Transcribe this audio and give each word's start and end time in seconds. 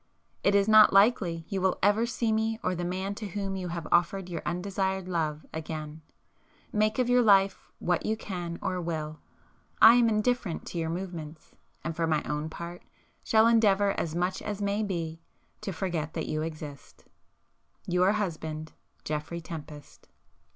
It 0.43 0.55
is 0.55 0.67
not 0.67 0.91
likely 0.91 1.45
you 1.47 1.61
will 1.61 1.77
ever 1.83 2.07
see 2.07 2.31
me 2.31 2.59
or 2.63 2.73
the 2.73 2.83
man 2.83 3.13
to 3.13 3.27
whom 3.27 3.55
you 3.55 3.67
have 3.67 3.87
offered 3.91 4.29
your 4.29 4.41
undesired 4.47 5.07
love 5.07 5.45
again,—make 5.53 6.97
of 6.97 7.07
your 7.07 7.21
life 7.21 7.69
what 7.77 8.03
you 8.03 8.17
can 8.17 8.57
or 8.63 8.81
will, 8.81 9.19
I 9.79 9.93
am 9.93 10.09
indifferent 10.09 10.65
to 10.69 10.79
your 10.79 10.89
movements, 10.89 11.51
and 11.83 11.95
for 11.95 12.07
my 12.07 12.23
own 12.23 12.49
part, 12.49 12.81
shall 13.23 13.45
endeavour 13.45 13.91
as 13.91 14.15
much 14.15 14.41
as 14.41 14.59
may 14.59 14.81
be, 14.81 15.21
to 15.61 15.71
forget 15.71 16.15
that 16.15 16.25
you 16.25 16.41
exist. 16.41 17.05
Your 17.85 18.13
husband, 18.13 18.73
Geoffrey 19.03 19.39
Tempest. 19.39 20.09